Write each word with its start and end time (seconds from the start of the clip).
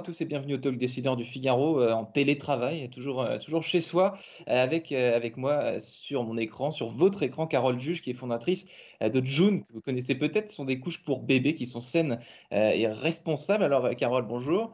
À 0.00 0.02
tous 0.02 0.22
et 0.22 0.24
bienvenue 0.24 0.54
au 0.54 0.56
Talk 0.56 0.78
Décideur 0.78 1.14
du 1.14 1.26
Figaro 1.26 1.78
euh, 1.78 1.92
en 1.92 2.06
télétravail, 2.06 2.88
toujours, 2.88 3.20
euh, 3.20 3.36
toujours 3.36 3.62
chez 3.62 3.82
soi, 3.82 4.16
euh, 4.48 4.64
avec, 4.64 4.92
avec 4.92 5.36
moi 5.36 5.78
sur 5.78 6.24
mon 6.24 6.38
écran, 6.38 6.70
sur 6.70 6.88
votre 6.88 7.22
écran, 7.22 7.46
Carole 7.46 7.78
Juge, 7.78 8.00
qui 8.00 8.08
est 8.08 8.14
fondatrice 8.14 8.64
de 9.02 9.22
June, 9.22 9.62
que 9.62 9.74
vous 9.74 9.82
connaissez 9.82 10.14
peut-être, 10.14 10.48
ce 10.48 10.54
sont 10.54 10.64
des 10.64 10.80
couches 10.80 11.04
pour 11.04 11.20
bébés 11.20 11.54
qui 11.54 11.66
sont 11.66 11.80
saines 11.80 12.18
et 12.50 12.86
responsables. 12.86 13.62
Alors, 13.62 13.90
Carole, 13.90 14.24
bonjour. 14.26 14.72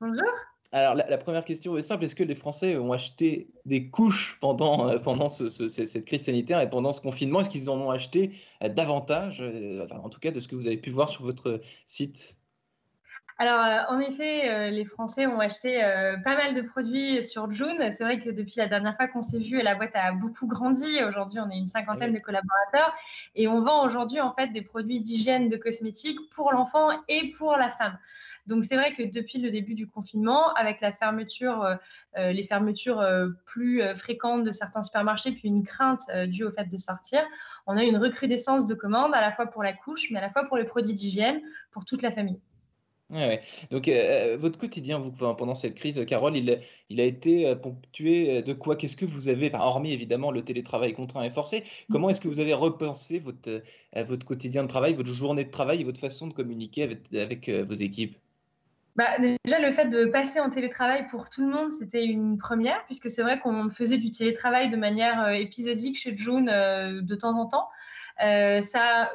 Bonjour. 0.00 0.24
Alors, 0.72 0.94
la, 0.94 1.06
la 1.06 1.18
première 1.18 1.44
question 1.44 1.76
est 1.76 1.82
simple, 1.82 2.06
est-ce 2.06 2.16
que 2.16 2.24
les 2.24 2.34
Français 2.34 2.78
ont 2.78 2.92
acheté 2.92 3.50
des 3.66 3.90
couches 3.90 4.38
pendant, 4.40 4.88
euh, 4.88 4.98
pendant 4.98 5.28
ce- 5.28 5.50
ce- 5.50 5.68
ce- 5.68 5.84
cette 5.84 6.06
crise 6.06 6.24
sanitaire 6.24 6.62
et 6.62 6.70
pendant 6.70 6.92
ce 6.92 7.02
confinement? 7.02 7.40
Est-ce 7.40 7.50
qu'ils 7.50 7.68
en 7.68 7.78
ont 7.78 7.90
acheté 7.90 8.30
euh, 8.62 8.70
davantage, 8.70 9.42
euh, 9.42 9.84
enfin, 9.84 10.00
en 10.02 10.08
tout 10.08 10.18
cas 10.18 10.30
de 10.30 10.40
ce 10.40 10.48
que 10.48 10.56
vous 10.56 10.66
avez 10.66 10.78
pu 10.78 10.88
voir 10.88 11.10
sur 11.10 11.22
votre 11.24 11.60
site? 11.84 12.38
Alors, 13.36 13.60
euh, 13.64 13.96
en 13.96 13.98
effet, 13.98 14.48
euh, 14.48 14.70
les 14.70 14.84
Français 14.84 15.26
ont 15.26 15.40
acheté 15.40 15.82
euh, 15.82 16.16
pas 16.18 16.36
mal 16.36 16.54
de 16.54 16.62
produits 16.62 17.24
sur 17.24 17.50
June. 17.50 17.76
C'est 17.92 18.04
vrai 18.04 18.20
que 18.20 18.30
depuis 18.30 18.54
la 18.58 18.68
dernière 18.68 18.94
fois 18.94 19.08
qu'on 19.08 19.22
s'est 19.22 19.40
vu, 19.40 19.60
la 19.60 19.74
boîte 19.74 19.90
a 19.94 20.12
beaucoup 20.12 20.46
grandi. 20.46 21.02
Aujourd'hui, 21.02 21.40
on 21.40 21.50
est 21.50 21.58
une 21.58 21.66
cinquantaine 21.66 22.12
Oui. 22.12 22.20
de 22.20 22.24
collaborateurs 22.24 22.94
et 23.34 23.48
on 23.48 23.60
vend 23.60 23.84
aujourd'hui 23.84 24.20
en 24.20 24.32
fait 24.32 24.48
des 24.48 24.62
produits 24.62 25.00
d'hygiène, 25.00 25.48
de 25.48 25.56
cosmétiques 25.56 26.20
pour 26.30 26.52
l'enfant 26.52 26.90
et 27.08 27.30
pour 27.36 27.56
la 27.56 27.70
femme. 27.70 27.98
Donc, 28.46 28.62
c'est 28.62 28.76
vrai 28.76 28.92
que 28.92 29.02
depuis 29.02 29.38
le 29.38 29.50
début 29.50 29.74
du 29.74 29.88
confinement, 29.88 30.52
avec 30.54 30.80
la 30.80 30.92
fermeture, 30.92 31.78
les 32.14 32.42
fermetures 32.42 33.02
plus 33.46 33.82
fréquentes 33.94 34.44
de 34.44 34.52
certains 34.52 34.82
supermarchés, 34.82 35.32
puis 35.32 35.48
une 35.48 35.62
crainte 35.62 36.02
due 36.26 36.44
au 36.44 36.52
fait 36.52 36.66
de 36.66 36.76
sortir, 36.76 37.22
on 37.66 37.78
a 37.78 37.82
eu 37.82 37.88
une 37.88 37.96
recrudescence 37.96 38.66
de 38.66 38.74
commandes 38.74 39.14
à 39.14 39.22
la 39.22 39.32
fois 39.32 39.46
pour 39.46 39.62
la 39.62 39.72
couche, 39.72 40.10
mais 40.10 40.18
à 40.18 40.22
la 40.22 40.30
fois 40.30 40.44
pour 40.44 40.58
les 40.58 40.64
produits 40.64 40.92
d'hygiène 40.92 41.40
pour 41.70 41.86
toute 41.86 42.02
la 42.02 42.10
famille. 42.10 42.38
Ouais, 43.10 43.26
ouais. 43.26 43.40
Donc, 43.70 43.86
euh, 43.86 44.36
votre 44.40 44.58
quotidien, 44.58 44.98
vous, 44.98 45.12
pendant 45.12 45.54
cette 45.54 45.74
crise, 45.74 46.04
Carole, 46.06 46.36
il, 46.36 47.00
a 47.00 47.04
été 47.04 47.46
euh, 47.46 47.54
ponctué 47.54 48.42
de 48.42 48.52
quoi? 48.54 48.76
Qu'est-ce 48.76 48.96
que 48.96 49.04
vous 49.04 49.28
avez, 49.28 49.50
hormis 49.54 49.92
évidemment 49.92 50.30
le 50.30 50.42
télétravail 50.42 50.94
contraint 50.94 51.22
et 51.22 51.30
forcé, 51.30 51.62
comment 51.90 52.08
est-ce 52.10 52.20
que 52.20 52.28
vous 52.28 52.40
avez 52.40 52.54
repensé 52.54 53.20
votre, 53.20 53.62
euh, 53.96 54.16
quotidien 54.24 54.62
de 54.62 54.68
travail, 54.68 54.94
votre 54.94 55.12
journée 55.12 55.44
de 55.44 55.50
travail 55.50 55.84
votre 55.84 56.00
façon 56.00 56.26
de 56.26 56.34
communiquer 56.34 56.98
avec, 57.14 57.48
euh, 57.48 57.64
vos 57.64 57.74
équipes? 57.74 58.16
Bah, 58.96 59.18
déjà, 59.18 59.58
le 59.58 59.72
fait 59.72 59.88
de 59.88 60.04
passer 60.06 60.38
en 60.38 60.50
télétravail 60.50 61.08
pour 61.08 61.28
tout 61.28 61.40
le 61.40 61.52
monde, 61.52 61.72
c'était 61.72 62.06
une 62.06 62.38
première, 62.38 62.84
puisque 62.86 63.10
c'est 63.10 63.22
vrai 63.22 63.40
qu'on 63.40 63.68
faisait 63.68 63.98
du 63.98 64.12
télétravail 64.12 64.70
de 64.70 64.76
manière 64.76 65.20
euh, 65.24 65.30
épisodique 65.30 65.98
chez 65.98 66.16
June 66.16 66.48
euh, 66.48 67.02
de 67.02 67.14
temps 67.16 67.36
en 67.36 67.46
temps. 67.46 67.68
Euh, 68.22 68.60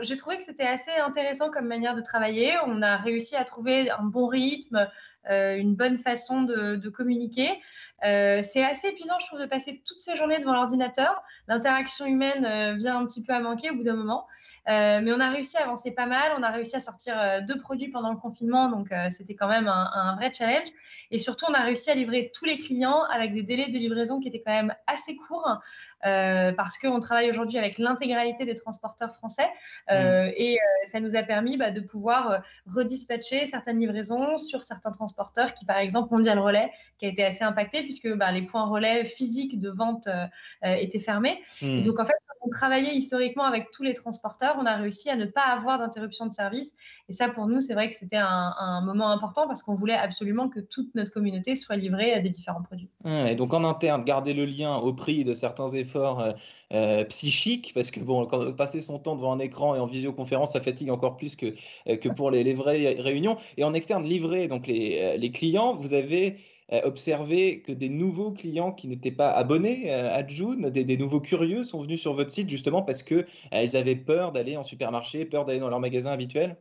j'ai 0.02 0.16
trouvé 0.17 0.38
que 0.38 0.44
c'était 0.44 0.67
assez 0.67 0.92
intéressant 0.92 1.50
comme 1.50 1.67
manière 1.67 1.95
de 1.95 2.02
travailler. 2.02 2.53
On 2.66 2.81
a 2.81 2.97
réussi 2.97 3.36
à 3.36 3.44
trouver 3.45 3.89
un 3.89 4.03
bon 4.03 4.28
rythme, 4.28 4.89
une 5.28 5.76
bonne 5.76 5.98
façon 5.98 6.42
de, 6.44 6.76
de 6.76 6.90
communiquer. 6.90 7.60
Euh, 8.06 8.42
c'est 8.42 8.64
assez 8.64 8.88
épuisant, 8.88 9.20
je 9.20 9.28
trouve, 9.28 9.40
de 9.40 9.46
passer 9.46 9.82
toutes 9.86 10.00
ces 10.00 10.16
journées 10.16 10.40
devant 10.40 10.54
l'ordinateur. 10.54 11.22
L'interaction 11.48 12.06
humaine 12.06 12.46
euh, 12.46 12.76
vient 12.76 12.98
un 12.98 13.06
petit 13.06 13.24
peu 13.24 13.34
à 13.34 13.40
manquer 13.40 13.70
au 13.72 13.76
bout 13.76 13.84
d'un 13.84 13.96
moment. 13.96 14.26
Euh, 14.68 15.02
mais 15.02 15.12
on 15.12 15.20
a 15.20 15.30
réussi 15.30 15.58
à 15.58 15.64
avancer 15.64 15.92
pas 15.92 16.06
mal. 16.06 16.32
On 16.38 16.44
a 16.44 16.50
réussi 16.50 16.76
à 16.76 16.80
sortir 16.80 17.20
euh, 17.20 17.42
deux 17.42 17.58
produits 17.58 17.90
pendant 17.90 18.12
le 18.12 18.18
confinement, 18.18 18.70
donc 18.70 18.92
euh, 18.92 19.10
c'était 19.10 19.36
quand 19.36 19.48
même 19.48 19.68
un, 19.68 19.92
un, 19.94 20.16
vrai 20.16 20.32
challenge. 20.34 20.68
Et 21.12 21.18
surtout, 21.18 21.46
on 21.50 21.54
a 21.54 21.62
réussi 21.62 21.90
à 21.90 21.96
livrer 21.96 22.32
tous 22.34 22.46
les 22.46 22.60
clients 22.60 23.04
avec 23.04 23.34
des 23.34 23.42
délais 23.42 23.70
de 23.70 23.78
livraison 23.78 24.20
qui 24.20 24.28
étaient 24.28 24.42
quand 24.46 24.54
même 24.54 24.74
assez 24.86 25.16
courts, 25.16 25.60
euh, 26.06 26.52
parce 26.54 26.78
qu'on 26.78 27.00
travaille 27.00 27.30
aujourd'hui 27.30 27.58
avec 27.58 27.80
l'intégralité 27.80 28.46
des 28.46 28.56
transporteurs 28.56 29.16
français. 29.16 29.50
Euh, 29.90 30.28
mmh. 30.28 30.34
Et 30.38 30.60
ça 30.92 31.00
nous 31.00 31.16
a 31.16 31.24
permis 31.24 31.58
bah, 31.58 31.72
de 31.72 31.82
pouvoir 31.82 32.32
euh, 32.32 32.38
redispatcher 32.68 33.48
certaines 33.48 33.80
livraisons 33.80 34.38
sur 34.38 34.64
certains 34.64 34.92
transporteurs 35.09 35.53
qui, 35.53 35.65
par 35.65 35.77
exemple, 35.77 36.14
Mondial 36.14 36.39
Relais, 36.39 36.71
qui 36.97 37.05
a 37.05 37.09
été 37.09 37.23
assez 37.23 37.43
impacté 37.43 37.81
puisque 37.81 38.11
bah, 38.15 38.31
les 38.31 38.43
points 38.43 38.65
relais 38.65 39.05
physiques 39.05 39.59
de 39.59 39.70
vente 39.70 40.08
euh, 40.08 40.27
étaient 40.64 40.99
fermés. 40.99 41.42
Mmh. 41.61 41.83
donc, 41.83 41.99
en 41.99 42.05
fait, 42.05 42.14
on 42.42 42.49
travaillait 42.49 42.95
historiquement 42.95 43.43
avec 43.43 43.71
tous 43.71 43.83
les 43.83 43.93
transporteurs, 43.93 44.55
on 44.59 44.65
a 44.65 44.75
réussi 44.75 45.09
à 45.09 45.15
ne 45.15 45.25
pas 45.25 45.43
avoir 45.43 45.77
d'interruption 45.77 46.25
de 46.25 46.31
service. 46.31 46.73
Et 47.09 47.14
ça, 47.14 47.30
pour 47.30 47.47
nous, 47.47 47.59
c'est 47.59 47.73
vrai 47.73 47.89
que 47.89 47.95
c'était 47.95 48.17
un, 48.17 48.53
un, 48.58 48.81
moment 48.81 49.09
important 49.11 49.47
parce 49.47 49.61
qu'on 49.61 49.75
voulait 49.75 49.95
absolument 49.95 50.49
que 50.49 50.59
toute 50.59 50.93
notre 50.95 51.11
communauté 51.11 51.55
soit 51.55 51.76
livrée 51.76 52.14
à 52.14 52.21
des 52.21 52.30
différents 52.30 52.61
produits. 52.61 52.89
Et 53.05 53.36
donc, 53.36 53.53
en 53.53 53.64
interne, 53.64 54.03
garder 54.03 54.33
le 54.33 54.45
lien 54.45 54.76
au 54.77 54.93
prix 54.93 55.23
de 55.23 55.33
certains 55.33 55.67
efforts 55.70 56.21
euh, 56.21 56.31
euh, 56.73 57.03
psychiques, 57.05 57.71
parce 57.73 57.91
que 57.91 57.99
bon, 57.99 58.26
quand 58.26 58.55
passer 58.55 58.81
son 58.81 58.99
temps 58.99 59.15
devant 59.15 59.33
un 59.33 59.39
écran 59.39 59.76
et 59.76 59.80
en 59.80 59.86
visioconférence, 59.86 60.53
ça 60.53 60.61
fatigue 60.61 60.91
encore 60.91 61.17
plus 61.17 61.36
que, 61.36 61.53
euh, 61.87 61.97
que 61.97 62.09
pour 62.09 62.31
les, 62.31 62.43
les 62.43 62.53
vraies 62.53 62.95
réunions. 62.99 63.36
Et 63.58 63.64
en 63.64 63.73
externe, 63.73 64.03
livrer 64.03 64.47
donc 64.47 64.67
les, 64.67 64.98
euh, 64.99 65.17
les 65.17 65.32
clients, 65.32 65.76
vous 65.76 65.93
avez 65.93 66.37
euh, 66.71 66.82
observé 66.83 67.61
que 67.61 67.71
des 67.71 67.89
nouveaux 67.89 68.32
clients 68.32 68.71
qui 68.71 68.87
n'étaient 68.87 69.11
pas 69.11 69.32
abonnés 69.32 69.92
euh, 69.92 70.14
à 70.14 70.27
June, 70.27 70.70
des, 70.70 70.83
des, 70.83 70.98
nouveaux 70.98 71.21
curieux 71.21 71.64
sont 71.64 71.82
venus 71.82 72.02
sur 72.02 72.14
votre 72.14 72.32
site 72.32 72.49
justement 72.49 72.82
parce 72.83 73.04
qu'ils 73.04 73.26
avaient 73.52 73.95
peur 73.95 74.32
d'aller 74.32 74.58
en 74.58 74.64
supermarché, 74.64 75.26
peur 75.26 75.45
d'aller 75.45 75.59
dans 75.59 75.70
leur 75.70 75.80
magasin 75.80 76.11
habituel? 76.11 76.58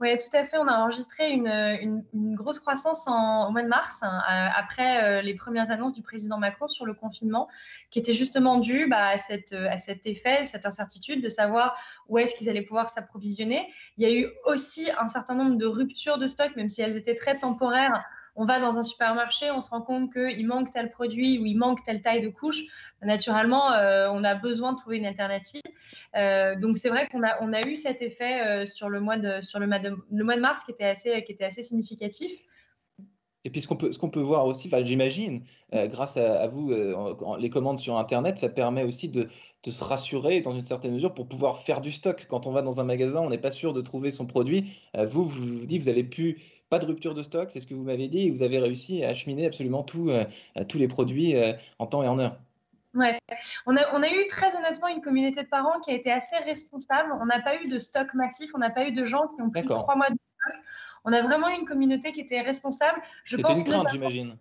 Oui, 0.00 0.16
tout 0.18 0.36
à 0.36 0.44
fait. 0.44 0.58
On 0.58 0.68
a 0.68 0.76
enregistré 0.78 1.32
une, 1.32 1.48
une, 1.48 2.04
une 2.14 2.34
grosse 2.36 2.60
croissance 2.60 3.08
en, 3.08 3.48
au 3.48 3.50
mois 3.50 3.62
de 3.62 3.68
mars, 3.68 4.02
hein, 4.02 4.22
après 4.56 5.02
euh, 5.02 5.22
les 5.22 5.34
premières 5.34 5.72
annonces 5.72 5.92
du 5.92 6.02
président 6.02 6.38
Macron 6.38 6.68
sur 6.68 6.86
le 6.86 6.94
confinement, 6.94 7.48
qui 7.90 7.98
était 7.98 8.14
justement 8.14 8.58
due 8.58 8.86
bah, 8.88 9.08
à, 9.08 9.18
cette, 9.18 9.52
à 9.52 9.78
cet 9.78 10.06
effet, 10.06 10.44
cette 10.44 10.66
incertitude 10.66 11.22
de 11.22 11.28
savoir 11.28 11.76
où 12.08 12.18
est-ce 12.18 12.36
qu'ils 12.36 12.48
allaient 12.48 12.62
pouvoir 12.62 12.90
s'approvisionner. 12.90 13.72
Il 13.96 14.08
y 14.08 14.10
a 14.10 14.14
eu 14.14 14.28
aussi 14.44 14.88
un 15.00 15.08
certain 15.08 15.34
nombre 15.34 15.56
de 15.56 15.66
ruptures 15.66 16.18
de 16.18 16.28
stock, 16.28 16.54
même 16.54 16.68
si 16.68 16.80
elles 16.80 16.96
étaient 16.96 17.16
très 17.16 17.36
temporaires 17.36 18.04
on 18.38 18.44
va 18.44 18.60
dans 18.60 18.78
un 18.78 18.84
supermarché, 18.84 19.50
on 19.50 19.60
se 19.60 19.68
rend 19.68 19.82
compte 19.82 20.12
qu'il 20.12 20.46
manque 20.46 20.70
tel 20.70 20.90
produit 20.90 21.40
ou 21.40 21.44
il 21.44 21.58
manque 21.58 21.82
telle 21.82 22.00
taille 22.00 22.20
de 22.20 22.28
couche, 22.28 22.62
naturellement, 23.02 23.72
euh, 23.72 24.08
on 24.12 24.22
a 24.22 24.36
besoin 24.36 24.72
de 24.72 24.78
trouver 24.78 24.98
une 24.98 25.06
alternative. 25.06 25.60
Euh, 26.16 26.54
donc, 26.54 26.78
c'est 26.78 26.88
vrai 26.88 27.08
qu'on 27.08 27.22
a, 27.24 27.62
eu 27.66 27.74
cet 27.74 28.00
effet 28.00 28.40
euh, 28.46 28.64
sur, 28.64 28.88
le 28.88 29.00
mois 29.00 29.16
de, 29.18 30.38
mars 30.38 30.62
qui 30.62 30.70
était 30.70 30.84
assez 30.86 31.62
significatif. 31.62 32.30
Et 33.48 33.50
puis 33.50 33.62
ce 33.62 33.66
qu'on 33.66 33.76
peut, 33.76 33.92
ce 33.92 33.98
qu'on 33.98 34.10
peut 34.10 34.20
voir 34.20 34.44
aussi, 34.44 34.68
enfin, 34.68 34.84
j'imagine, 34.84 35.40
euh, 35.72 35.86
grâce 35.86 36.18
à, 36.18 36.42
à 36.42 36.48
vous, 36.48 36.70
euh, 36.70 37.14
les 37.38 37.48
commandes 37.48 37.78
sur 37.78 37.96
Internet, 37.96 38.36
ça 38.36 38.50
permet 38.50 38.82
aussi 38.82 39.08
de, 39.08 39.26
de, 39.64 39.70
se 39.70 39.82
rassurer 39.82 40.42
dans 40.42 40.52
une 40.52 40.60
certaine 40.60 40.92
mesure 40.92 41.14
pour 41.14 41.26
pouvoir 41.26 41.56
faire 41.56 41.80
du 41.80 41.90
stock. 41.90 42.26
Quand 42.28 42.46
on 42.46 42.50
va 42.50 42.60
dans 42.60 42.78
un 42.78 42.84
magasin, 42.84 43.20
on 43.20 43.30
n'est 43.30 43.38
pas 43.38 43.50
sûr 43.50 43.72
de 43.72 43.80
trouver 43.80 44.10
son 44.10 44.26
produit. 44.26 44.70
Euh, 44.98 45.06
vous, 45.06 45.24
vous 45.24 45.60
vous 45.60 45.64
dites, 45.66 45.80
vous 45.80 45.88
avez 45.88 46.04
pu 46.04 46.42
pas 46.68 46.78
de 46.78 46.84
rupture 46.84 47.14
de 47.14 47.22
stock, 47.22 47.50
c'est 47.50 47.60
ce 47.60 47.66
que 47.66 47.72
vous 47.72 47.84
m'avez 47.84 48.08
dit, 48.08 48.26
et 48.26 48.30
vous 48.30 48.42
avez 48.42 48.58
réussi 48.58 49.02
à 49.02 49.08
acheminer 49.08 49.46
absolument 49.46 49.82
tout, 49.82 50.10
tous 50.68 50.76
les 50.76 50.88
produits 50.88 51.34
en 51.78 51.86
temps 51.86 52.02
et 52.02 52.08
en 52.08 52.18
heure. 52.18 52.36
Ouais, 52.92 53.18
on 53.64 53.74
a, 53.78 53.94
on 53.94 54.02
a 54.02 54.10
eu 54.10 54.26
très 54.26 54.54
honnêtement 54.54 54.88
une 54.88 55.00
communauté 55.00 55.42
de 55.42 55.48
parents 55.48 55.80
qui 55.80 55.90
a 55.90 55.94
été 55.94 56.12
assez 56.12 56.36
responsable. 56.36 57.10
On 57.22 57.24
n'a 57.24 57.40
pas 57.40 57.56
eu 57.56 57.70
de 57.70 57.78
stock 57.78 58.12
massif, 58.12 58.50
on 58.54 58.58
n'a 58.58 58.68
pas 58.68 58.86
eu 58.86 58.92
de 58.92 59.06
gens 59.06 59.28
qui 59.28 59.40
ont 59.40 59.48
pris 59.48 59.64
trois 59.64 59.96
mois 59.96 60.10
de 60.10 60.16
stock. 60.16 60.56
On 61.04 61.12
a 61.12 61.22
vraiment 61.22 61.48
une 61.48 61.64
communauté 61.64 62.12
qui 62.12 62.20
était 62.20 62.40
responsable. 62.40 63.00
C'était 63.24 63.52
une 63.52 63.64
crainte, 63.64 63.90
j'imagine. 63.90 64.36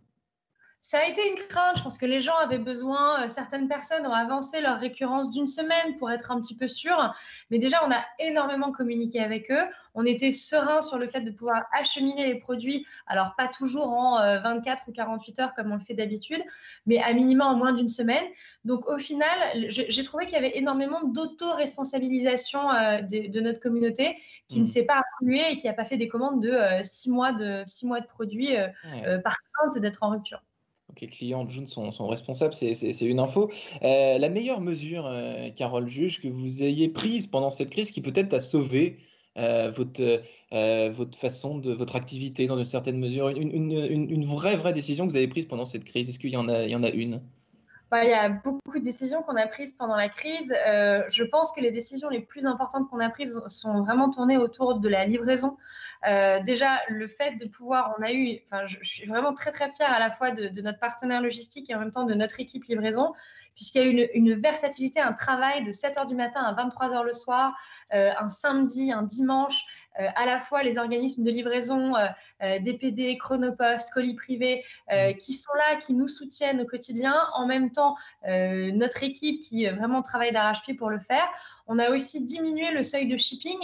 Ça 0.79 0.99
a 0.99 1.07
été 1.07 1.27
une 1.27 1.35
crainte. 1.35 1.77
Je 1.77 1.83
pense 1.83 1.97
que 1.97 2.05
les 2.05 2.21
gens 2.21 2.35
avaient 2.37 2.59
besoin, 2.59 3.23
euh, 3.23 3.29
certaines 3.29 3.67
personnes 3.67 4.05
ont 4.07 4.13
avancé 4.13 4.61
leur 4.61 4.79
récurrence 4.79 5.31
d'une 5.31 5.47
semaine 5.47 5.97
pour 5.97 6.09
être 6.11 6.31
un 6.31 6.39
petit 6.39 6.55
peu 6.55 6.67
sûrs. 6.67 7.13
Mais 7.51 7.59
déjà, 7.59 7.85
on 7.85 7.91
a 7.91 8.03
énormément 8.19 8.71
communiqué 8.71 9.19
avec 9.19 9.51
eux. 9.51 9.65
On 9.95 10.05
était 10.05 10.31
serein 10.31 10.81
sur 10.81 10.97
le 10.97 11.07
fait 11.07 11.21
de 11.21 11.31
pouvoir 11.31 11.63
acheminer 11.73 12.27
les 12.27 12.39
produits. 12.39 12.85
Alors, 13.05 13.35
pas 13.35 13.47
toujours 13.47 13.89
en 13.89 14.17
24 14.17 14.87
ou 14.87 14.91
48 14.91 15.39
heures 15.39 15.53
comme 15.55 15.71
on 15.71 15.75
le 15.75 15.81
fait 15.81 15.93
d'habitude, 15.93 16.41
mais 16.85 16.99
à 16.99 17.13
minima 17.13 17.45
en 17.45 17.55
moins 17.55 17.73
d'une 17.73 17.89
semaine. 17.89 18.23
Donc, 18.63 18.87
au 18.87 18.97
final, 18.97 19.37
j'ai 19.69 20.03
trouvé 20.03 20.25
qu'il 20.25 20.35
y 20.35 20.37
avait 20.37 20.57
énormément 20.57 21.01
d'auto-responsabilisation 21.03 22.69
euh, 22.71 23.01
de, 23.01 23.39
notre 23.39 23.59
communauté 23.59 24.17
qui 24.47 24.59
mmh. 24.59 24.63
ne 24.63 24.67
s'est 24.67 24.83
pas 24.83 25.01
remuée 25.19 25.51
et 25.51 25.55
qui 25.55 25.67
n'a 25.67 25.73
pas 25.73 25.85
fait 25.85 25.97
des 25.97 26.07
commandes 26.07 26.41
de 26.41 26.57
6 26.81 27.09
euh, 27.09 27.13
mois, 27.13 27.31
de, 27.31 27.63
six 27.65 27.85
mois 27.85 28.01
de 28.01 28.07
produits 28.07 28.57
euh, 28.57 28.67
ouais. 28.93 29.21
par 29.21 29.37
crainte 29.53 29.77
d'être 29.81 30.03
en 30.03 30.09
rupture. 30.09 30.41
Les 31.01 31.07
clients 31.07 31.45
de 31.45 31.49
June 31.49 31.67
sont, 31.67 32.07
responsables, 32.07 32.53
c'est 32.53 33.01
une 33.01 33.19
info. 33.19 33.49
Euh, 33.83 34.17
la 34.17 34.29
meilleure 34.29 34.61
mesure, 34.61 35.05
euh, 35.05 35.49
Carole 35.49 35.87
Juge, 35.87 36.21
que 36.21 36.27
vous 36.27 36.63
ayez 36.63 36.89
prise 36.89 37.27
pendant 37.27 37.49
cette 37.49 37.69
crise 37.69 37.91
qui 37.91 38.01
peut-être 38.01 38.33
a 38.33 38.41
sauvé 38.41 38.97
votre, 39.35 40.23
votre 40.89 41.15
façon 41.15 41.59
de 41.59 41.71
votre 41.71 41.95
activité 41.95 42.47
dans 42.47 42.57
une 42.57 42.63
certaine 42.63 42.97
mesure, 42.97 43.29
une, 43.29 44.25
vraie, 44.25 44.57
vraie 44.57 44.73
décision 44.73 45.05
que 45.05 45.11
vous 45.11 45.17
avez 45.17 45.27
prise 45.27 45.45
pendant 45.45 45.65
cette 45.65 45.83
crise, 45.83 46.09
est-ce 46.09 46.17
qu'il 46.17 46.31
y 46.31 46.37
en 46.37 46.49
a 46.49 46.89
une? 46.89 47.21
Bah, 47.89 48.03
il 48.03 48.09
y 48.09 48.13
a 48.13 48.27
beaucoup 48.27 48.79
de 48.79 48.83
décisions 48.83 49.23
qu'on 49.23 49.35
a 49.37 49.47
prises 49.47 49.71
pendant 49.71 49.95
la 49.95 50.09
crise. 50.09 50.53
Euh, 50.67 51.03
je 51.09 51.23
pense 51.23 51.53
que 51.53 51.61
les 51.61 51.71
décisions 51.71 52.09
les 52.09 52.19
plus 52.19 52.45
importantes 52.45 52.89
qu'on 52.89 52.99
a 52.99 53.09
prises 53.09 53.41
sont 53.47 53.81
vraiment 53.83 54.09
tournées 54.09 54.37
autour 54.37 54.79
de 54.79 54.89
la 54.89 55.05
livraison. 55.05 55.57
Euh, 56.05 56.41
déjà, 56.43 56.79
le 56.89 57.07
fait 57.07 57.37
de 57.37 57.47
pouvoir, 57.47 57.95
on 57.97 58.03
a 58.03 58.11
eu, 58.11 58.39
je, 58.65 58.77
suis 58.83 59.07
vraiment 59.07 59.33
très 59.33 59.51
très 59.51 59.69
fière 59.69 59.91
à 59.91 59.99
la 59.99 60.11
fois 60.11 60.31
de, 60.31 60.61
notre 60.61 60.79
partenaire 60.79 61.21
logistique 61.21 61.69
et 61.69 61.75
en 61.75 61.79
même 61.79 61.91
temps 61.91 62.05
de 62.05 62.13
notre 62.13 62.39
équipe 62.41 62.65
livraison, 62.65 63.13
puisqu'il 63.57 63.81
y 63.81 63.85
a 63.85 63.87
une, 63.87 64.07
une 64.13 64.39
versatilité, 64.39 65.01
un 65.01 65.11
travail 65.11 65.65
de 65.65 65.73
7 65.73 65.97
h 65.97 66.07
du 66.07 66.15
matin 66.15 66.41
à 66.43 66.53
23 66.53 66.93
h 66.93 67.03
le 67.03 67.11
soir, 67.11 67.53
euh, 67.93 68.11
un 68.17 68.29
samedi, 68.29 68.93
un 68.93 69.03
dimanche, 69.03 69.65
à 69.97 70.27
la 70.27 70.39
fois 70.39 70.61
les 70.61 70.77
organismes 70.77 71.23
de 71.23 71.31
livraison, 71.31 71.93
DPD, 72.39 73.17
Chronopost, 73.17 73.91
colis 73.91 74.13
privés, 74.13 74.63
mmh. 74.91 75.15
qui 75.17 75.33
sont 75.33 75.53
là, 75.53 75.77
qui 75.77 75.95
nous 75.95 76.07
soutiennent 76.07 76.61
au 76.61 76.65
quotidien, 76.65 77.15
en 77.33 77.47
même 77.47 77.71
temps 77.71 77.95
euh, 78.27 78.71
notre 78.71 79.03
équipe 79.03 79.41
qui 79.41 79.65
vraiment 79.67 80.01
travaille 80.01 80.31
d'arrache-pied 80.31 80.73
pour 80.73 80.89
le 80.89 80.99
faire. 80.99 81.27
On 81.67 81.79
a 81.79 81.89
aussi 81.89 82.23
diminué 82.25 82.71
le 82.71 82.83
seuil 82.83 83.07
de 83.07 83.17
shipping 83.17 83.57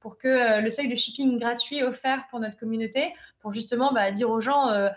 pour 0.00 0.16
que 0.16 0.28
euh, 0.28 0.60
le 0.60 0.70
seuil 0.70 0.88
de 0.88 0.94
shipping 0.94 1.38
gratuit 1.38 1.82
offert 1.82 2.26
pour 2.30 2.40
notre 2.40 2.56
communauté, 2.56 3.12
pour 3.40 3.52
justement 3.52 3.92
bah, 3.92 4.10
dire 4.12 4.30
aux 4.30 4.40
gens, 4.40 4.68
euh, 4.70 4.88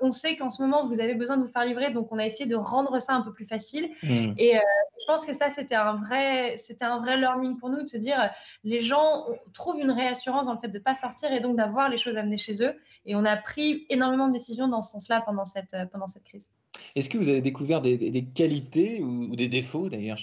on 0.00 0.10
sait 0.10 0.36
qu'en 0.36 0.50
ce 0.50 0.60
moment, 0.60 0.84
vous 0.84 1.00
avez 1.00 1.14
besoin 1.14 1.36
de 1.36 1.42
vous 1.42 1.50
faire 1.50 1.64
livrer, 1.64 1.92
donc 1.92 2.10
on 2.10 2.18
a 2.18 2.26
essayé 2.26 2.46
de 2.46 2.56
rendre 2.56 3.00
ça 3.00 3.14
un 3.14 3.22
peu 3.22 3.32
plus 3.32 3.44
facile. 3.44 3.90
Mmh. 4.02 4.34
Et 4.38 4.54
je 4.54 5.06
pense 5.06 5.24
que 5.24 5.32
ça, 5.32 5.50
c'était 5.50 5.76
un, 5.76 5.94
vrai, 5.94 6.56
c'était 6.56 6.84
un 6.84 6.98
vrai 6.98 7.16
learning 7.16 7.58
pour 7.58 7.70
nous, 7.70 7.82
de 7.82 7.88
se 7.88 7.96
dire, 7.96 8.30
les 8.64 8.80
gens 8.80 9.26
trouvent 9.54 9.80
une 9.80 9.92
réassurance 9.92 10.46
dans 10.46 10.54
le 10.54 10.58
fait 10.58 10.68
de 10.68 10.78
ne 10.78 10.82
pas 10.82 10.94
sortir 10.94 11.32
et 11.32 11.40
donc 11.40 11.56
d'avoir 11.56 11.88
les 11.88 11.96
choses 11.96 12.16
amenées 12.16 12.38
chez 12.38 12.62
eux. 12.64 12.74
Et 13.06 13.14
on 13.14 13.24
a 13.24 13.36
pris 13.36 13.86
énormément 13.88 14.26
de 14.26 14.32
décisions 14.32 14.68
dans 14.68 14.82
ce 14.82 14.92
sens-là 14.92 15.22
pendant 15.24 15.44
cette, 15.44 15.76
pendant 15.92 16.08
cette 16.08 16.24
crise. 16.24 16.48
Est-ce 16.96 17.08
que 17.08 17.18
vous 17.18 17.28
avez 17.28 17.40
découvert 17.40 17.80
des, 17.80 18.24
qualités 18.34 19.00
ou, 19.02 19.34
des 19.36 19.48
défauts 19.48 19.88
d'ailleurs 19.88 20.18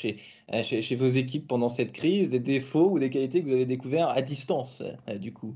euh, 0.53 0.63
chez, 0.63 0.95
vos 0.95 1.07
équipes 1.07 1.47
pendant 1.47 1.69
cette 1.69 1.93
crise, 1.93 2.29
des 2.29 2.39
défauts 2.39 2.91
ou 2.91 2.99
des 2.99 3.09
qualités 3.09 3.41
que 3.41 3.47
vous 3.47 3.53
avez 3.53 3.65
découvert 3.65 4.09
à 4.09 4.21
distance 4.21 4.83
euh, 5.07 5.17
du 5.17 5.33
coup? 5.33 5.55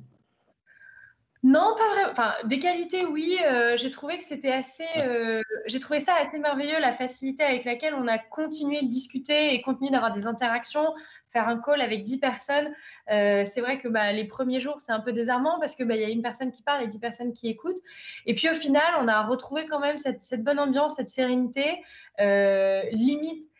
Non, 1.44 1.74
pas 1.76 1.90
vraiment. 1.90 2.12
Enfin, 2.12 2.34
des 2.44 2.60
qualités, 2.60 3.04
oui. 3.04 3.40
Euh, 3.44 3.76
j'ai 3.76 3.90
trouvé 3.90 4.20
que 4.20 4.24
c'était 4.24 4.52
assez. 4.52 4.86
Euh, 4.98 5.42
j'ai 5.66 5.80
trouvé 5.80 6.00
ça 6.00 6.14
assez 6.14 6.38
merveilleux, 6.38 6.80
la 6.80 6.92
facilité 6.92 7.44
avec 7.44 7.66
laquelle 7.66 7.96
on 7.96 8.08
a 8.08 8.20
continué 8.20 8.84
de 8.84 8.88
discuter 8.88 9.56
et 9.56 9.62
continué 9.64 9.90
d'avoir 9.90 10.12
des 10.12 10.28
interactions. 10.28 10.94
Faire 11.30 11.48
un 11.48 11.60
call 11.60 11.82
avec 11.82 12.04
10 12.04 12.20
personnes, 12.20 12.72
euh, 13.10 13.44
c'est 13.44 13.62
vrai 13.62 13.80
que 13.80 13.88
bah, 13.88 14.12
les 14.12 14.26
premiers 14.26 14.60
jours, 14.60 14.80
c'est 14.80 14.92
un 14.92 15.00
peu 15.00 15.14
désarmant 15.14 15.60
parce 15.60 15.76
qu'il 15.76 15.86
bah, 15.86 15.96
y 15.96 16.04
a 16.04 16.10
une 16.10 16.22
personne 16.22 16.52
qui 16.52 16.62
parle 16.62 16.84
et 16.84 16.88
10 16.88 17.00
personnes 17.00 17.34
qui 17.34 17.50
écoutent. 17.50 17.80
Et 18.28 18.36
puis 18.36 18.48
au 18.48 18.54
final, 18.54 18.84
on 19.00 19.08
a 19.08 19.24
retrouvé 19.24 19.66
quand 19.66 19.80
même 19.80 19.98
cette, 19.98 20.22
cette 20.22 20.44
bonne 20.44 20.60
ambiance, 20.60 20.96
cette 20.98 21.10
sérénité. 21.10 21.82
limite, 22.20 23.50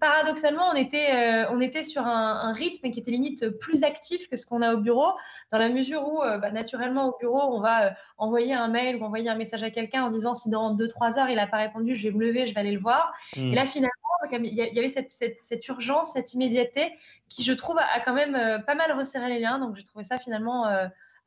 paradoxalement, 0.00 0.70
on 0.70 0.74
était, 0.74 1.12
euh, 1.12 1.50
on 1.50 1.60
était 1.60 1.82
sur 1.82 2.06
un, 2.06 2.52
rythme 2.52 2.90
qui 2.90 3.00
était 3.00 3.10
limite 3.10 3.48
plus 3.58 3.82
actif 3.82 4.28
que 4.28 4.36
ce 4.36 4.46
qu'on 4.46 4.62
a 4.62 4.74
au 4.74 4.78
bureau, 4.78 5.08
dans 5.50 5.58
la 5.58 5.68
mesure 5.68 6.06
où, 6.08 6.22
euh, 6.22 6.38
bah, 6.38 6.50
naturellement, 6.50 7.08
au 7.08 7.18
bureau, 7.18 7.40
on 7.40 7.60
va 7.60 7.86
euh, 7.86 7.90
envoyer 8.18 8.54
un 8.54 8.68
mail 8.68 8.96
ou 8.96 9.04
envoyer 9.04 9.28
un 9.28 9.36
message 9.36 9.62
à 9.62 9.70
quelqu'un 9.70 10.04
en 10.04 10.08
se 10.08 10.14
disant 10.14 10.34
si 10.34 10.50
dans 10.50 10.74
2-3 10.74 11.18
heures, 11.18 11.28
il 11.28 11.36
n'a 11.36 11.46
pas 11.46 11.58
répondu, 11.58 11.94
je 11.94 12.08
vais 12.08 12.14
me 12.14 12.24
lever, 12.24 12.46
je 12.46 12.54
vais 12.54 12.60
aller 12.60 12.72
le 12.72 12.80
voir. 12.80 13.12
Et 13.36 13.54
là, 13.54 13.64
hmm. 13.64 13.68
finalement, 13.68 13.90
il 14.32 14.54
y 14.54 14.78
avait 14.78 14.88
cette, 14.88 15.10
cette, 15.10 15.68
urgence, 15.68 16.12
cette 16.12 16.34
immédiateté 16.34 16.92
qui, 17.28 17.42
je 17.42 17.52
trouve, 17.52 17.78
a 17.78 18.00
quand 18.04 18.12
même 18.12 18.62
pas 18.64 18.74
mal 18.74 18.92
resserré 18.92 19.28
les 19.28 19.40
liens. 19.40 19.58
Donc, 19.58 19.76
j'ai 19.76 19.84
trouvé 19.84 20.04
ça 20.04 20.18
finalement 20.18 20.66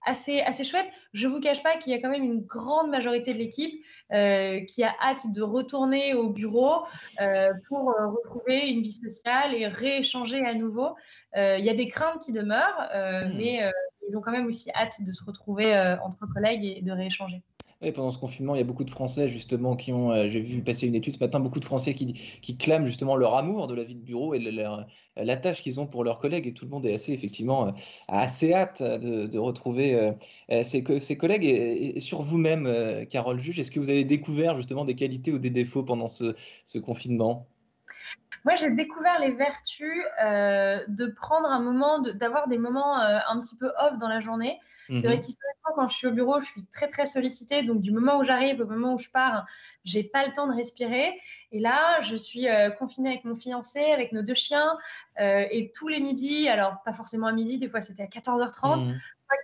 assez, 0.05 0.41
assez 0.41 0.63
chouette. 0.63 0.88
Je 1.13 1.27
ne 1.27 1.33
vous 1.33 1.39
cache 1.39 1.63
pas 1.63 1.77
qu'il 1.77 1.91
y 1.91 1.95
a 1.95 2.00
quand 2.00 2.09
même 2.09 2.23
une 2.23 2.41
grande 2.41 2.89
majorité 2.89 3.33
de 3.33 3.39
l'équipe 3.39 3.73
euh, 4.11 4.61
qui 4.65 4.83
a 4.83 4.94
hâte 5.01 5.31
de 5.31 5.41
retourner 5.41 6.13
au 6.13 6.29
bureau 6.29 6.83
euh, 7.21 7.53
pour 7.67 7.91
euh, 7.91 8.07
retrouver 8.09 8.69
une 8.69 8.81
vie 8.81 8.91
sociale 8.91 9.53
et 9.53 9.67
rééchanger 9.67 10.45
à 10.45 10.53
nouveau. 10.53 10.95
Il 11.35 11.65
y 11.65 11.69
a 11.69 11.73
des 11.73 11.88
craintes 11.88 12.21
qui 12.23 12.31
demeurent, 12.31 12.89
mmh. 12.94 13.38
mais 13.38 13.71
ils 14.07 14.15
ont 14.15 14.21
quand 14.21 14.31
même 14.31 14.45
aussi 14.45 14.69
hâte 14.75 15.01
de 15.03 15.11
se 15.11 15.23
retrouver 15.23 15.75
entre 16.03 16.27
collègues 16.31 16.63
et 16.63 16.81
de 16.81 16.91
rééchanger 16.91 17.41
pendant 17.91 18.12
ce 18.12 18.18
confinement, 18.18 18.56
il 18.56 18.59
y 18.59 18.62
a 18.62 18.65
beaucoup 18.65 18.83
de 18.83 18.89
Français 18.89 19.27
justement 19.27 19.75
qui 19.75 19.91
ont, 19.91 20.12
euh, 20.12 20.30
j'ai 20.30 20.39
vu 20.39 20.62
passer 20.62 20.88
une 20.88 20.95
étude 20.95 21.15
ce 21.15 21.19
matin, 21.19 21.39
beaucoup 21.39 21.59
de 21.59 21.65
Français 21.65 21.94
qui, 21.94 22.13
qui 22.13 22.57
clament 22.57 22.85
justement 22.85 23.15
leur 23.15 23.35
amour 23.35 23.68
de 23.68 23.75
la 23.75 23.83
vie 23.83 23.95
de 23.95 24.01
bureau 24.01 24.33
et 24.33 24.39
leur, 24.39 24.85
la 25.18 25.35
tâche 25.35 25.62
qu'ils 25.62 25.80
ont 25.80 25.88
pour 25.88 26.03
leurs 26.03 26.19
collègues. 26.19 26.47
Et 26.47 26.53
tout 26.53 26.65
le 26.65 26.71
monde 26.71 26.85
est 26.85 26.94
assez 26.94 27.13
effectivement 27.13 27.68
euh, 27.68 27.71
assez 28.07 28.53
hâte 28.53 28.81
de, 28.81 29.38
retrouver 29.38 29.95
euh, 29.95 30.63
ses, 30.63 30.83
collègues. 30.83 31.45
Et, 31.45 32.00
sur 32.00 32.21
vous-même, 32.21 33.06
Carole 33.09 33.39
Juge, 33.39 33.59
est-ce 33.59 33.71
que 33.71 33.80
vous 33.80 33.89
avez 33.89 34.06
découvert 34.06 34.56
justement 34.56 34.86
des 34.86 34.95
qualités 34.95 35.31
ou 35.31 35.39
des 35.39 35.50
défauts 35.50 35.83
pendant 35.83 36.07
ce 36.07 36.77
confinement? 36.79 37.47
Moi, 38.45 38.56
j'ai 38.56 38.69
découvert 38.72 39.19
les 39.19 39.31
vertus 39.31 40.04
de 40.19 41.06
prendre 41.07 41.48
un 41.48 41.60
moment, 41.60 42.00
d'avoir 42.00 42.48
des 42.48 42.57
moments 42.57 42.98
un 42.98 43.40
petit 43.40 43.56
peu 43.56 43.72
off 43.80 43.98
dans 43.98 44.10
la 44.10 44.19
journée. 44.19 44.60
C'est 44.88 45.07
vrai 45.07 45.16
mhm. 45.16 45.22
qu'historiquement, 45.22 45.72
quand 45.75 45.88
je 45.88 45.95
suis 45.95 46.07
au 46.07 46.12
bureau, 46.12 46.40
je 46.40 46.45
suis 46.45 46.66
très, 46.66 46.90
très 46.90 47.06
sollicitée. 47.06 47.63
Donc, 47.63 47.81
du 47.81 47.92
moment 47.92 48.19
où 48.19 48.24
j'arrive 48.24 48.60
au 48.60 48.68
moment 48.68 48.95
où 48.95 48.98
je 48.98 49.10
pars, 49.10 49.45
j'ai 49.86 50.04
pas 50.04 50.25
le 50.25 50.34
temps 50.34 50.48
de 50.48 50.54
respirer. 50.54 51.19
Et 51.51 51.60
là, 51.60 52.01
je 52.01 52.16
suis 52.16 52.50
euh, 52.50 52.69
confinée 52.72 53.10
avec 53.10 53.24
mon 53.24 53.36
fiancé, 53.36 53.80
avec 53.80 54.12
nos 54.12 54.24
deux 54.24 54.34
chiens. 54.34 54.78
Euh, 55.19 55.46
et 55.51 55.72
tous 55.74 55.88
les 55.88 56.00
midis, 56.00 56.50
alors 56.50 56.81
pas 56.84 56.94
forcément 56.94 57.28
à 57.28 57.31
midi, 57.31 57.60
des 57.60 57.69
fois 57.69 57.80
c'était 57.80 58.04
à 58.04 58.07
14h30. 58.07 58.84
Mhm. 58.84 59.00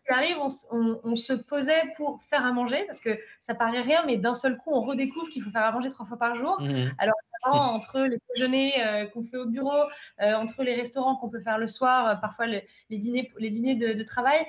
Qu'il 0.06 0.16
arrive, 0.16 0.38
on, 0.72 1.16
se 1.16 1.34
posait 1.34 1.84
pour 1.98 2.22
faire 2.22 2.46
à 2.46 2.52
manger 2.52 2.84
parce 2.86 3.00
que 3.00 3.18
ça 3.42 3.56
paraît 3.56 3.82
rien, 3.82 4.04
mais 4.06 4.18
d'un 4.18 4.36
seul 4.36 4.58
coup, 4.58 4.72
on 4.72 4.82
redécouvre 4.82 5.30
qu'il 5.30 5.42
faut 5.42 5.50
faire 5.50 5.64
à 5.64 5.72
manger 5.72 5.90
trois 5.90 6.06
fois 6.06 6.18
par 6.18 6.36
jour. 6.36 6.62
Mhm. 6.62 6.92
Alors, 6.98 7.16
entre 7.46 8.02
les 8.02 8.20
déjeuners 8.30 8.84
euh, 8.86 9.06
qu'on 9.08 9.24
fait 9.24 9.38
au 9.38 9.46
bureau, 9.46 9.86
entre 10.20 10.64
les 10.64 10.76
restaurants 10.76 11.16
qu'on 11.16 11.30
peut 11.30 11.42
faire 11.42 11.58
le 11.58 11.68
soir, 11.68 12.20
parfois 12.22 12.46
les, 12.46 12.68
dîners, 12.92 13.32
les 13.38 13.50
dîners 13.50 13.76
de 13.76 14.04
travail, 14.04 14.46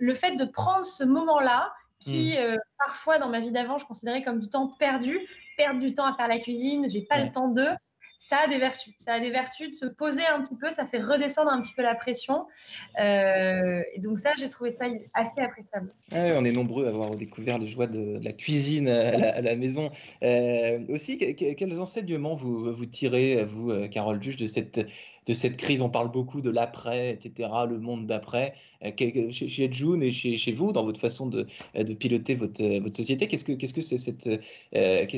le 0.00 0.14
fait 0.14 0.36
de 0.36 0.44
prendre 0.44 0.84
ce 0.84 1.04
moment-là, 1.04 1.72
qui 2.04 2.36
euh, 2.36 2.56
parfois 2.78 3.18
dans 3.18 3.28
ma 3.28 3.40
vie 3.40 3.50
d'avant, 3.50 3.78
je 3.78 3.86
considérais 3.86 4.22
comme 4.22 4.40
du 4.40 4.48
temps 4.48 4.68
perdu, 4.78 5.18
perdre 5.56 5.80
du 5.80 5.94
temps 5.94 6.04
à 6.04 6.14
faire 6.14 6.28
la 6.28 6.38
cuisine, 6.38 6.90
j'ai 6.90 7.02
pas 7.02 7.22
le 7.22 7.30
temps 7.30 7.48
de, 7.48 7.66
ça 8.28 8.38
a 8.44 8.48
des 8.48 8.58
vertus. 8.58 8.94
Ça 8.98 9.14
a 9.14 9.20
des 9.20 9.30
vertus 9.30 9.70
de 9.70 9.74
se 9.74 9.86
poser 9.86 10.24
un 10.24 10.42
petit 10.42 10.56
peu, 10.56 10.70
ça 10.70 10.86
fait 10.86 11.00
redescendre 11.00 11.50
un 11.50 11.60
petit 11.60 11.74
peu 11.74 11.82
la 11.82 11.94
pression. 11.94 12.46
Euh, 12.98 13.82
et 13.92 14.00
donc 14.00 14.18
ça, 14.18 14.32
j'ai 14.38 14.48
trouvé 14.48 14.72
ça 14.72 14.86
assez 15.14 15.40
appréciable. 15.40 15.90
on 16.12 16.44
est 16.44 16.52
nombreux 16.52 16.86
à 16.86 16.88
avoir 16.88 17.14
découvert 17.16 17.58
les 17.58 17.66
joies 17.66 17.86
de, 17.86 18.18
la 18.22 18.32
cuisine 18.32 18.88
à 18.88 19.40
la, 19.40 19.56
maison. 19.56 19.90
Euh, 20.22 20.80
aussi, 20.88 21.18
quels 21.18 21.80
enseignements 21.80 22.34
vous, 22.34 22.86
tirez, 22.86 23.44
vous, 23.44 23.72
Carole 23.88 24.22
Juge, 24.22 24.36
de 24.36 24.46
cette, 24.46 25.56
crise? 25.56 25.82
On 25.82 25.90
parle 25.90 26.10
beaucoup 26.10 26.40
de 26.40 26.50
l'après, 26.50 27.10
etc., 27.10 27.50
le 27.68 27.78
monde 27.78 28.06
d'après. 28.06 28.54
Euh, 28.84 28.90
chez, 29.32 29.68
June 29.70 30.02
et 30.02 30.10
chez, 30.10 30.52
vous, 30.52 30.72
dans 30.72 30.84
votre 30.84 31.00
façon 31.00 31.26
de, 31.26 31.46
piloter 31.94 32.36
votre, 32.36 32.96
société, 32.96 33.28
qu'est-ce 33.28 33.44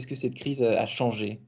que 0.06 0.14
cette 0.14 0.34
crise 0.34 0.62
a 0.62 0.86
changé? 0.86 1.40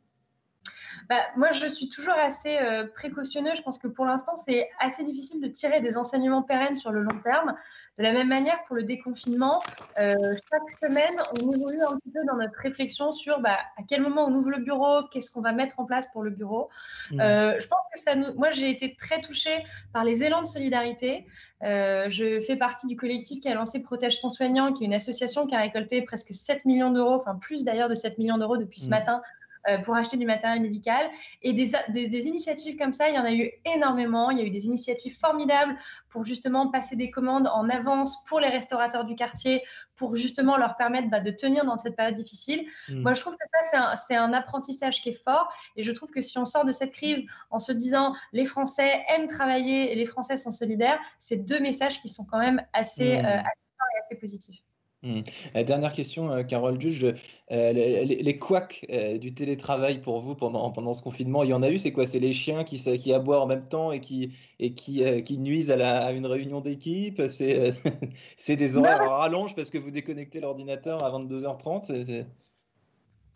Bah, 1.09 1.21
moi, 1.37 1.53
je 1.53 1.67
suis 1.67 1.89
toujours 1.89 2.15
assez 2.15 2.57
euh, 2.59 2.87
précautionneuse. 2.95 3.57
Je 3.57 3.63
pense 3.63 3.79
que 3.79 3.89
pour 3.89 4.05
l'instant, 4.05 4.37
c'est 4.37 4.69
assez 4.79 5.03
difficile 5.05 5.41
de 5.41 5.49
tirer 5.49 5.81
des 5.81 5.97
enseignements 5.97 6.43
pérennes 6.43 6.77
sur 6.77 6.93
le 6.93 7.03
long 7.03 7.19
terme. 7.23 7.55
De 7.99 8.05
la 8.05 8.13
même 8.13 8.29
manière, 8.29 8.59
pour 8.67 8.77
le 8.77 8.85
déconfinement, 8.85 9.61
euh, 9.99 10.15
chaque 10.51 10.79
semaine, 10.81 11.17
on 11.43 11.53
évolue 11.53 11.83
un 11.83 11.97
petit 11.97 12.11
peu 12.11 12.21
dans 12.27 12.37
notre 12.37 12.57
réflexion 12.59 13.13
sur 13.13 13.41
bah, 13.41 13.59
à 13.77 13.83
quel 13.89 14.03
moment 14.03 14.27
on 14.27 14.35
ouvre 14.35 14.51
le 14.51 14.59
bureau, 14.59 15.03
qu'est-ce 15.11 15.33
qu'on 15.33 15.41
va 15.41 15.53
mettre 15.53 15.81
en 15.81 15.85
place 15.85 16.07
pour 16.13 16.23
le 16.23 16.31
bureau. 16.31 16.69
Mmh. 17.11 17.21
Euh, 17.21 17.59
je 17.59 17.67
pense 17.67 17.81
que 17.93 18.01
ça 18.01 18.15
nous... 18.15 18.35
Moi, 18.35 18.53
j'ai 18.53 18.71
été 18.71 18.95
très 18.95 19.21
touchée 19.21 19.65
par 19.93 20.05
les 20.05 20.23
élans 20.23 20.43
de 20.43 20.47
solidarité. 20.47 21.27
je 21.61 22.41
fais 22.47 22.57
partie 22.57 22.87
du 22.87 22.97
collectif 22.97 23.41
qui 23.41 23.49
a 23.49 23.55
lancé 23.55 23.81
Protège 23.81 24.21
son 24.21 24.31
soignant, 24.31 24.73
qui 24.73 24.85
est 24.85 24.87
une 24.87 24.95
association 24.95 25.47
qui 25.47 25.57
a 25.57 25.59
récolté 25.59 26.03
presque 26.03 26.33
7 26.33 26.67
millions 26.67 26.93
d'euros, 26.93 27.15
enfin 27.15 27.35
plus 27.35 27.65
d'ailleurs 27.65 27.89
de 27.89 27.97
7 27.97 28.19
millions 28.19 28.39
d'euros 28.39 28.59
depuis 28.59 28.81
ce 28.81 28.87
mmh. 28.87 28.91
matin 28.91 29.23
euh, 29.23 29.38
pour 29.85 29.95
acheter 29.95 30.17
du 30.17 30.27
matériel 30.27 30.63
médical. 30.63 31.11
Et 31.43 31.53
des, 31.53 31.71
des, 31.89 32.27
initiatives 32.27 32.77
comme 32.77 32.93
ça, 32.93 33.09
il 33.09 33.15
y 33.15 33.19
en 33.19 33.25
a 33.25 33.33
eu 33.33 33.51
énormément. 33.65 34.31
Il 34.31 34.39
y 34.39 34.41
a 34.41 34.45
eu 34.45 34.51
des 34.51 34.67
initiatives 34.67 35.19
formidables 35.19 35.77
pour 36.09 36.25
justement 36.25 36.71
passer 36.71 36.97
des 36.97 37.11
commandes 37.11 37.49
en 37.49 37.69
avance 37.69 38.25
pour 38.25 38.41
les 38.41 38.49
restaurateurs 38.49 39.05
du 39.05 39.15
quartier, 39.15 39.63
pour 39.97 40.17
justement 40.17 40.57
leur 40.57 40.77
permettre 40.77 41.09
bah, 41.11 41.21
de 41.21 41.31
tenir 41.31 41.65
dans 41.65 41.79
cette 41.79 41.97
période 41.97 42.15
difficile. 42.15 42.67
Hmm. 42.89 43.03
Moi, 43.03 43.13
je 43.15 43.21
trouve 43.21 43.35
que 43.35 43.45
ça, 43.71 43.95
c'est 43.97 44.17
un, 44.17 44.25
un, 44.25 44.33
apprentissage 44.33 45.01
qui 45.01 45.11
est 45.11 45.25
fort. 45.25 45.53
Et 45.77 45.83
je 45.83 45.93
trouve 45.93 46.11
que 46.11 46.21
si 46.21 46.39
on 46.39 46.45
sort 46.45 46.65
de 46.65 46.73
cette 46.73 46.93
crise 46.93 47.25
en 47.51 47.59
se 47.59 47.73
disant 47.73 48.15
les 48.33 48.45
Français 48.45 49.03
aiment 49.09 49.27
travailler 49.27 49.93
et 49.93 49.95
les 49.95 50.07
Français 50.07 50.37
sont 50.37 50.53
solidaires, 50.53 50.99
c'est 51.19 51.37
deux 51.37 51.61
messages 51.61 52.01
qui 52.01 52.09
sont 52.09 52.25
quand 52.25 52.39
même 52.39 52.63
assez, 52.73 53.19
hmm. 53.19 53.27
euh, 53.27 53.39
assez, 53.39 53.99
assez 54.05 54.15
positifs. 54.17 54.68
Mmh. 55.05 55.21
dernière 55.65 55.93
question, 55.93 56.33
euh, 56.33 56.43
Carole 56.43 56.81
Juge. 56.81 57.05
Euh, 57.53 57.73
les, 57.73 58.05
les, 58.05 58.39
couacs 58.39 58.85
euh, 58.91 59.17
du 59.19 59.33
télétravail 59.33 60.01
pour 60.01 60.21
vous 60.21 60.35
pendant, 60.35 60.73
pendant 60.73 60.93
ce 60.93 61.03
confinement, 61.03 61.45
il 61.45 61.51
y 61.51 61.53
en 61.53 61.63
a 61.63 61.71
eu, 61.71 61.79
c'est 61.79 61.93
quoi? 61.93 62.05
C'est 62.05 62.19
les 62.19 62.33
chiens 62.33 62.65
qui, 62.65 62.81
qui 62.99 63.13
aboient 63.13 63.41
en 63.41 63.47
même 63.47 63.69
temps 63.69 63.93
et 63.93 64.01
qui, 64.01 64.33
et 64.59 64.75
qui, 64.75 65.05
qui 65.23 65.39
nuisent 65.39 65.71
à, 65.71 65.77
la, 65.77 66.07
à 66.07 66.13
une 66.13 66.27
réunion 66.27 66.61
d'équipe? 66.61 67.23
C'est 67.29 67.75
des 68.57 68.77
horaires 68.77 69.03
à 69.03 69.19
rallonge 69.19 69.55
parce 69.55 69.71
que 69.71 69.79
vous 69.79 69.93
déconnectez 69.93 70.41
l'ordinateur 70.41 71.05
à 71.05 71.11
22h30? 71.17 72.25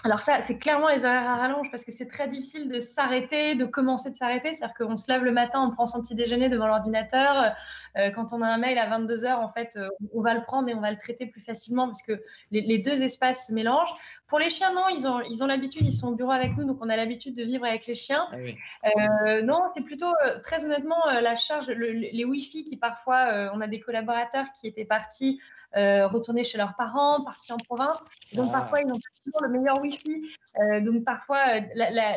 Alors 0.04 0.20
ça, 0.20 0.42
c'est 0.42 0.58
clairement 0.58 0.88
les 0.88 1.04
horaires 1.04 1.28
à 1.28 1.36
rallonge 1.36 1.70
parce 1.70 1.84
que 1.84 1.92
c'est 1.92 2.08
très 2.08 2.26
difficile 2.26 2.68
de 2.68 2.80
s'arrêter, 2.80 3.54
de 3.54 3.64
commencer 3.64 4.10
de 4.10 4.16
s'arrêter. 4.16 4.52
C'est-à-dire 4.52 4.74
qu'on 4.74 4.96
se 4.96 5.10
lève 5.10 5.22
le 5.22 5.30
matin, 5.30 5.60
on 5.60 5.70
prend 5.70 5.86
son 5.86 6.02
petit 6.02 6.16
déjeuner 6.16 6.48
devant 6.48 6.66
l'ordinateur. 6.66 7.54
Euh, 7.96 8.10
quand 8.10 8.32
on 8.32 8.42
a 8.42 8.46
un 8.46 8.58
mail 8.58 8.78
à 8.78 8.88
22 8.88 9.24
heures, 9.24 9.38
en 9.38 9.48
fait, 9.48 9.76
euh, 9.76 9.88
on 10.12 10.20
va 10.20 10.34
le 10.34 10.42
prendre 10.42 10.68
et 10.68 10.74
on 10.74 10.80
va 10.80 10.90
le 10.90 10.96
traiter 10.96 11.26
plus 11.26 11.40
facilement 11.40 11.86
parce 11.86 12.02
que 12.02 12.20
les, 12.50 12.78
deux 12.78 13.02
espaces 13.02 13.46
se 13.46 13.52
mélangent. 13.52 13.94
Pour 14.26 14.40
les 14.40 14.50
chiens, 14.50 14.72
non, 14.72 14.88
ils 14.88 15.06
ont 15.06 15.20
ils 15.20 15.44
ont 15.44 15.46
l'habitude, 15.46 15.86
ils 15.86 15.92
sont 15.92 16.08
au 16.08 16.14
bureau 16.14 16.32
avec 16.32 16.56
nous, 16.56 16.64
donc 16.64 16.78
on 16.80 16.88
a 16.88 16.96
l'habitude 16.96 17.36
de 17.36 17.44
vivre 17.44 17.64
avec 17.64 17.86
les 17.86 17.94
chiens. 17.94 18.26
Ah 18.32 18.88
euh, 19.28 19.42
non, 19.42 19.60
c'est 19.74 19.82
plutôt 19.82 20.12
très 20.42 20.64
honnêtement 20.64 20.98
la 21.06 21.36
charge, 21.36 21.68
les 21.68 22.24
Wi-Fi 22.24 22.64
qui 22.64 22.76
parfois, 22.76 23.50
on 23.54 23.60
a 23.60 23.68
des 23.68 23.78
collaborateurs 23.78 24.46
qui 24.58 24.66
étaient 24.66 24.84
partis 24.84 25.40
euh, 25.76 26.06
retourner 26.06 26.44
chez 26.44 26.58
leurs 26.58 26.76
parents, 26.76 27.24
partir 27.24 27.54
en 27.54 27.58
province. 27.58 27.96
Donc 28.34 28.46
ah. 28.50 28.60
parfois, 28.60 28.80
ils 28.80 28.86
n'ont 28.86 28.92
pas 28.92 29.22
toujours 29.24 29.42
le 29.42 29.58
meilleur 29.58 29.80
Wi-Fi. 29.80 30.20
Euh, 30.60 30.80
donc 30.82 31.04
parfois, 31.04 31.38
euh, 31.48 31.60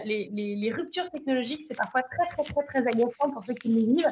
les, 0.06 0.30
les, 0.34 0.72
ruptures 0.74 1.10
technologiques, 1.10 1.64
c'est 1.66 1.78
parfois 1.78 2.02
très, 2.04 2.28
très, 2.28 2.44
très, 2.44 2.66
très 2.66 2.88
agaçant 2.88 3.32
pour 3.32 3.46
ceux 3.46 3.54
qui 3.54 3.70
les 3.70 3.86
vivent. 3.86 4.12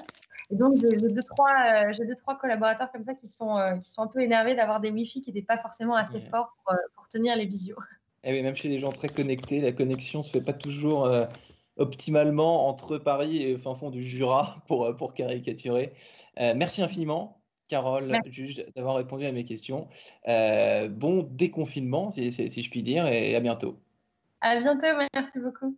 Et 0.49 0.55
donc, 0.55 0.75
j'ai 0.79 0.95
deux, 0.95 1.23
trois, 1.23 1.91
j'ai 1.91 2.05
deux, 2.05 2.15
trois 2.15 2.37
collaborateurs 2.37 2.91
comme 2.91 3.03
ça 3.03 3.13
qui 3.15 3.27
sont, 3.27 3.65
qui 3.81 3.89
sont 3.89 4.03
un 4.03 4.07
peu 4.07 4.21
énervés 4.21 4.55
d'avoir 4.55 4.79
des 4.79 4.91
Wi-Fi 4.91 5.21
qui 5.21 5.31
n'étaient 5.31 5.45
pas 5.45 5.57
forcément 5.57 5.95
assez 5.95 6.21
forts 6.31 6.55
pour, 6.63 6.75
pour, 6.95 7.07
tenir 7.09 7.35
les 7.35 7.45
visios. 7.45 7.77
Et 8.23 8.37
eh 8.37 8.41
même 8.41 8.55
chez 8.55 8.69
les 8.69 8.79
gens 8.79 8.91
très 8.91 9.09
connectés, 9.09 9.59
la 9.59 9.71
connexion 9.71 10.19
ne 10.19 10.23
se 10.23 10.31
fait 10.31 10.43
pas 10.43 10.53
toujours 10.53 11.09
optimalement 11.77 12.67
entre 12.67 12.97
Paris 12.97 13.41
et 13.41 13.51
le 13.51 13.57
fin 13.57 13.75
fond 13.75 13.89
du 13.89 14.01
Jura 14.01 14.57
pour, 14.67 14.95
pour 14.95 15.13
caricaturer. 15.13 15.93
merci 16.37 16.81
infiniment. 16.81 17.42
Carole, 17.67 18.19
juge 18.27 18.63
d'avoir 18.75 18.95
répondu 18.95 19.25
à 19.25 19.31
mes 19.31 19.43
questions. 19.43 19.87
Euh, 20.27 20.87
bon 20.87 21.23
déconfinement, 21.31 22.11
si, 22.11 22.31
si, 22.31 22.61
je 22.61 22.69
puis 22.69 22.83
dire, 22.83 23.07
et 23.07 23.35
à 23.35 23.39
bientôt. 23.39 23.79
À 24.41 24.57
bientôt, 24.57 24.87
merci 25.13 25.39
beaucoup. 25.39 25.77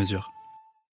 mesure. 0.01 0.33